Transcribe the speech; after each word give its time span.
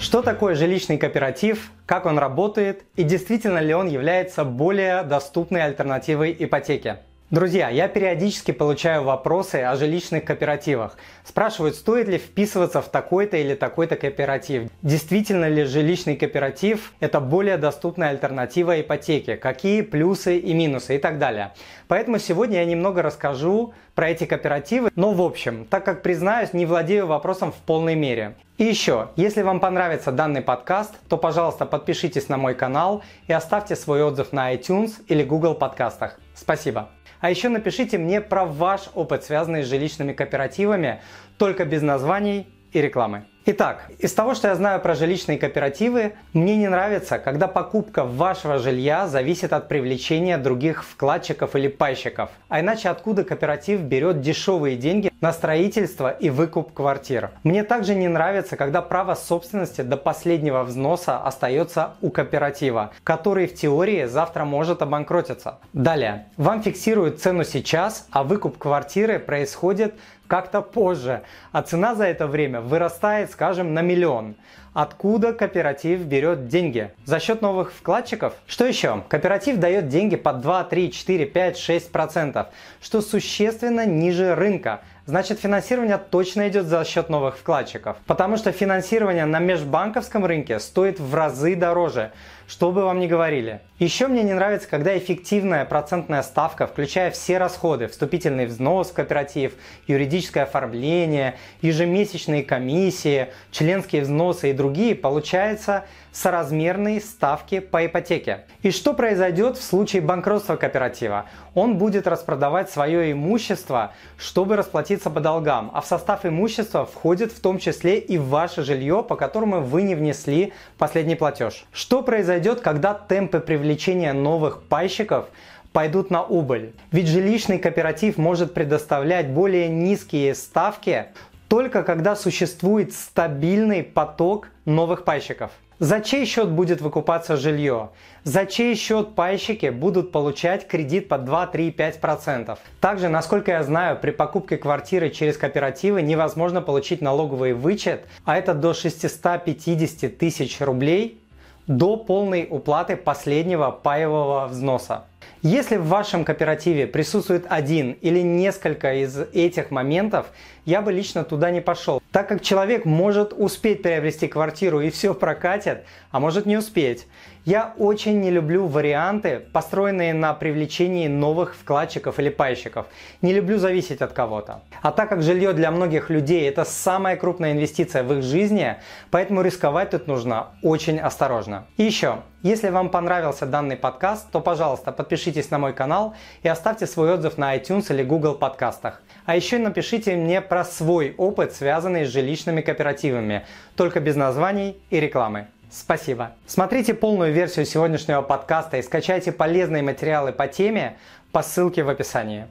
Что 0.00 0.22
такое 0.22 0.54
жилищный 0.54 0.96
кооператив, 0.96 1.72
как 1.84 2.06
он 2.06 2.18
работает 2.18 2.84
и 2.94 3.02
действительно 3.02 3.58
ли 3.58 3.74
он 3.74 3.88
является 3.88 4.44
более 4.44 5.02
доступной 5.02 5.64
альтернативой 5.64 6.34
ипотеке? 6.38 7.00
Друзья, 7.30 7.68
я 7.68 7.88
периодически 7.88 8.52
получаю 8.52 9.02
вопросы 9.02 9.56
о 9.56 9.76
жилищных 9.76 10.24
кооперативах. 10.24 10.96
Спрашивают, 11.24 11.74
стоит 11.76 12.08
ли 12.08 12.16
вписываться 12.16 12.80
в 12.80 12.88
такой-то 12.88 13.36
или 13.36 13.54
такой-то 13.54 13.96
кооператив. 13.96 14.70
Действительно 14.80 15.46
ли 15.46 15.64
жилищный 15.64 16.16
кооператив– 16.16 16.94
это 17.00 17.20
более 17.20 17.58
доступная 17.58 18.08
альтернатива 18.08 18.80
ипотеке? 18.80 19.36
Какие 19.36 19.82
плюсы 19.82 20.38
и 20.38 20.54
минусы 20.54 20.96
и 20.96 20.98
так 20.98 21.18
далее. 21.18 21.52
Поэтому 21.86 22.18
сегодня 22.18 22.60
я 22.60 22.64
немного 22.64 23.02
расскажу 23.02 23.74
про 23.94 24.08
эти 24.08 24.24
кооперативы. 24.24 24.90
Но 24.96 25.12
в 25.12 25.20
общем, 25.20 25.66
так 25.66 25.84
как 25.84 26.02
признаюсь, 26.02 26.54
не 26.54 26.64
владею 26.64 27.06
вопросом 27.06 27.52
в 27.52 27.56
полной 27.56 27.94
мере. 27.94 28.36
И 28.56 28.64
еще, 28.64 29.10
если 29.16 29.42
вам 29.42 29.60
понравится 29.60 30.12
данный 30.12 30.40
подкаст, 30.40 30.94
то, 31.10 31.18
пожалуйста, 31.18 31.66
подпишитесь 31.66 32.30
на 32.30 32.38
мой 32.38 32.54
канал 32.54 33.02
и 33.26 33.34
оставьте 33.34 33.76
свой 33.76 34.02
отзыв 34.02 34.32
на 34.32 34.54
iTunes 34.54 34.92
или 35.08 35.22
Google 35.22 35.54
подкастах. 35.54 36.18
Спасибо. 36.34 36.88
А 37.20 37.30
еще 37.30 37.48
напишите 37.48 37.98
мне 37.98 38.20
про 38.20 38.44
ваш 38.44 38.88
опыт, 38.94 39.24
связанный 39.24 39.62
с 39.62 39.66
жилищными 39.66 40.12
кооперативами, 40.12 41.00
только 41.36 41.64
без 41.64 41.82
названий 41.82 42.46
и 42.72 42.80
рекламы. 42.80 43.24
Итак, 43.46 43.90
из 43.98 44.12
того, 44.12 44.34
что 44.34 44.48
я 44.48 44.54
знаю 44.54 44.78
про 44.80 44.94
жилищные 44.94 45.38
кооперативы, 45.38 46.12
мне 46.34 46.54
не 46.56 46.68
нравится, 46.68 47.18
когда 47.18 47.48
покупка 47.48 48.04
вашего 48.04 48.58
жилья 48.58 49.08
зависит 49.08 49.54
от 49.54 49.68
привлечения 49.68 50.36
других 50.36 50.84
вкладчиков 50.84 51.56
или 51.56 51.68
пайщиков. 51.68 52.28
А 52.50 52.60
иначе 52.60 52.90
откуда 52.90 53.24
кооператив 53.24 53.80
берет 53.80 54.20
дешевые 54.20 54.76
деньги 54.76 55.10
на 55.20 55.32
строительство 55.32 56.10
и 56.10 56.30
выкуп 56.30 56.72
квартир? 56.72 57.30
Мне 57.42 57.64
также 57.64 57.94
не 57.94 58.08
нравится, 58.08 58.56
когда 58.56 58.82
право 58.82 59.14
собственности 59.14 59.80
до 59.80 59.96
последнего 59.96 60.62
взноса 60.62 61.18
остается 61.18 61.94
у 62.00 62.10
кооператива, 62.10 62.92
который 63.04 63.46
в 63.46 63.54
теории 63.54 64.04
завтра 64.04 64.44
может 64.44 64.82
обанкротиться. 64.82 65.58
Далее, 65.72 66.26
вам 66.36 66.62
фиксируют 66.62 67.20
цену 67.20 67.44
сейчас, 67.44 68.06
а 68.10 68.22
выкуп 68.22 68.58
квартиры 68.58 69.18
происходит 69.18 69.94
как-то 70.28 70.60
позже, 70.60 71.22
а 71.52 71.62
цена 71.62 71.94
за 71.94 72.04
это 72.04 72.26
время 72.26 72.60
вырастает, 72.60 73.30
скажем, 73.30 73.74
на 73.74 73.80
миллион. 73.82 74.36
Откуда 74.74 75.32
кооператив 75.32 76.02
берет 76.02 76.46
деньги? 76.46 76.92
За 77.04 77.18
счет 77.18 77.42
новых 77.42 77.72
вкладчиков? 77.72 78.34
Что 78.46 78.64
еще? 78.64 79.02
Кооператив 79.08 79.56
дает 79.58 79.88
деньги 79.88 80.14
под 80.14 80.40
2, 80.40 80.64
3, 80.64 80.92
4, 80.92 81.26
5, 81.26 81.58
6 81.58 81.90
процентов, 81.90 82.46
что 82.80 83.00
существенно 83.00 83.86
ниже 83.86 84.36
рынка. 84.36 84.82
Значит, 85.08 85.40
финансирование 85.40 85.96
точно 85.96 86.50
идет 86.50 86.66
за 86.66 86.84
счет 86.84 87.08
новых 87.08 87.38
вкладчиков. 87.38 87.96
Потому 88.06 88.36
что 88.36 88.52
финансирование 88.52 89.24
на 89.24 89.38
межбанковском 89.38 90.26
рынке 90.26 90.60
стоит 90.60 91.00
в 91.00 91.14
разы 91.14 91.56
дороже, 91.56 92.12
что 92.48 92.72
бы 92.72 92.82
вам 92.82 92.98
ни 92.98 93.06
говорили. 93.06 93.60
Еще 93.78 94.08
мне 94.08 94.22
не 94.22 94.32
нравится, 94.32 94.66
когда 94.68 94.96
эффективная 94.96 95.64
процентная 95.66 96.22
ставка, 96.22 96.66
включая 96.66 97.10
все 97.10 97.38
расходы, 97.38 97.86
вступительный 97.86 98.46
взнос 98.46 98.90
в 98.90 98.94
кооператив, 98.94 99.52
юридическое 99.86 100.44
оформление, 100.44 101.36
ежемесячные 101.60 102.42
комиссии, 102.42 103.28
членские 103.52 104.02
взносы 104.02 104.50
и 104.50 104.54
другие, 104.54 104.94
получается 104.94 105.84
соразмерные 106.10 107.00
ставки 107.00 107.60
по 107.60 107.86
ипотеке. 107.86 108.46
И 108.62 108.72
что 108.72 108.94
произойдет 108.94 109.58
в 109.58 109.62
случае 109.62 110.02
банкротства 110.02 110.56
кооператива? 110.56 111.26
Он 111.54 111.76
будет 111.76 112.08
распродавать 112.08 112.70
свое 112.70 113.12
имущество, 113.12 113.92
чтобы 114.16 114.56
расплатиться 114.56 115.10
по 115.10 115.20
долгам, 115.20 115.70
а 115.74 115.82
в 115.82 115.86
состав 115.86 116.24
имущества 116.24 116.86
входит 116.86 117.30
в 117.30 117.40
том 117.40 117.58
числе 117.58 117.98
и 117.98 118.18
ваше 118.18 118.64
жилье, 118.64 119.04
по 119.06 119.14
которому 119.14 119.60
вы 119.60 119.82
не 119.82 119.94
внесли 119.94 120.52
последний 120.78 121.14
платеж. 121.14 121.66
Что 121.72 122.02
произойдет, 122.02 122.37
когда 122.60 122.94
темпы 122.94 123.40
привлечения 123.40 124.12
новых 124.12 124.62
пайщиков 124.62 125.26
пойдут 125.72 126.10
на 126.10 126.22
убыль. 126.22 126.72
Ведь 126.92 127.08
жилищный 127.08 127.58
кооператив 127.58 128.16
может 128.16 128.54
предоставлять 128.54 129.28
более 129.28 129.68
низкие 129.68 130.34
ставки 130.34 131.06
только 131.48 131.82
когда 131.82 132.14
существует 132.14 132.92
стабильный 132.92 133.82
поток 133.82 134.48
новых 134.64 135.04
пайщиков. 135.04 135.50
За 135.78 136.00
чей 136.00 136.26
счет 136.26 136.50
будет 136.50 136.80
выкупаться 136.80 137.36
жилье? 137.36 137.90
За 138.24 138.46
чей 138.46 138.74
счет 138.74 139.14
пайщики 139.14 139.66
будут 139.66 140.10
получать 140.10 140.66
кредит 140.66 141.08
под 141.08 141.24
2, 141.24 141.46
3, 141.46 141.70
5%? 141.70 142.58
Также, 142.80 143.08
насколько 143.08 143.52
я 143.52 143.62
знаю, 143.62 143.96
при 143.96 144.10
покупке 144.10 144.56
квартиры 144.56 145.08
через 145.10 145.36
кооперативы 145.36 146.02
невозможно 146.02 146.60
получить 146.62 147.00
налоговый 147.00 147.52
вычет, 147.54 148.06
а 148.24 148.36
это 148.36 148.54
до 148.54 148.74
650 148.74 150.18
тысяч 150.18 150.60
рублей 150.60 151.20
до 151.68 151.96
полной 151.96 152.48
уплаты 152.50 152.96
последнего 152.96 153.70
паевого 153.70 154.46
взноса. 154.46 155.04
Если 155.42 155.76
в 155.76 155.86
вашем 155.86 156.24
кооперативе 156.24 156.88
присутствует 156.88 157.46
один 157.48 157.92
или 158.00 158.20
несколько 158.20 158.94
из 158.94 159.16
этих 159.32 159.70
моментов, 159.70 160.26
я 160.64 160.82
бы 160.82 160.92
лично 160.92 161.22
туда 161.22 161.52
не 161.52 161.60
пошел, 161.60 162.02
так 162.10 162.28
как 162.28 162.42
человек 162.42 162.84
может 162.84 163.32
успеть 163.32 163.82
приобрести 163.82 164.26
квартиру 164.26 164.80
и 164.80 164.90
все 164.90 165.14
прокатит, 165.14 165.84
а 166.10 166.18
может 166.18 166.44
не 166.44 166.56
успеть. 166.56 167.06
Я 167.44 167.72
очень 167.78 168.20
не 168.20 168.30
люблю 168.30 168.66
варианты, 168.66 169.40
построенные 169.52 170.12
на 170.12 170.34
привлечении 170.34 171.06
новых 171.06 171.54
вкладчиков 171.54 172.18
или 172.18 172.28
пайщиков. 172.28 172.86
Не 173.22 173.32
люблю 173.32 173.58
зависеть 173.58 174.02
от 174.02 174.12
кого-то. 174.12 174.62
А 174.82 174.90
так 174.90 175.08
как 175.08 175.22
жилье 175.22 175.52
для 175.52 175.70
многих 175.70 176.10
людей 176.10 176.46
это 176.48 176.64
самая 176.64 177.16
крупная 177.16 177.52
инвестиция 177.52 178.02
в 178.02 178.12
их 178.12 178.22
жизни, 178.22 178.76
поэтому 179.10 179.42
рисковать 179.42 179.90
тут 179.90 180.08
нужно 180.08 180.48
очень 180.62 180.98
осторожно. 180.98 181.66
И 181.78 181.84
еще, 181.84 182.18
если 182.42 182.68
вам 182.68 182.90
понравился 182.90 183.46
данный 183.46 183.76
подкаст, 183.76 184.30
то, 184.30 184.40
пожалуйста, 184.40 184.92
подпишитесь 184.92 185.50
на 185.50 185.58
мой 185.58 185.72
канал 185.72 186.14
и 186.42 186.48
оставьте 186.48 186.86
свой 186.86 187.14
отзыв 187.14 187.36
на 187.36 187.56
iTunes 187.56 187.92
или 187.92 188.04
Google 188.04 188.36
подкастах. 188.36 189.02
А 189.26 189.34
еще 189.34 189.58
напишите 189.58 190.14
мне 190.14 190.40
про 190.40 190.64
свой 190.64 191.14
опыт, 191.18 191.52
связанный 191.52 192.04
с 192.04 192.10
жилищными 192.10 192.60
кооперативами, 192.60 193.44
только 193.74 193.98
без 193.98 194.14
названий 194.14 194.80
и 194.90 195.00
рекламы. 195.00 195.48
Спасибо. 195.70 196.30
Смотрите 196.46 196.94
полную 196.94 197.32
версию 197.32 197.66
сегодняшнего 197.66 198.22
подкаста 198.22 198.76
и 198.76 198.82
скачайте 198.82 199.32
полезные 199.32 199.82
материалы 199.82 200.32
по 200.32 200.46
теме 200.46 200.96
по 201.32 201.42
ссылке 201.42 201.82
в 201.82 201.88
описании. 201.88 202.46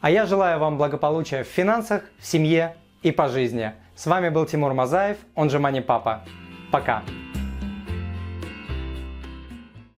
А 0.00 0.10
я 0.10 0.26
желаю 0.26 0.58
вам 0.58 0.76
благополучия 0.76 1.44
в 1.44 1.46
финансах, 1.46 2.02
в 2.18 2.26
семье 2.26 2.74
и 3.02 3.12
по 3.12 3.28
жизни. 3.28 3.72
С 3.94 4.06
вами 4.06 4.30
был 4.30 4.46
Тимур 4.46 4.74
Мазаев, 4.74 5.16
он 5.36 5.48
же 5.48 5.60
Мани 5.60 5.80
Папа. 5.80 6.22
Пока. 6.72 7.02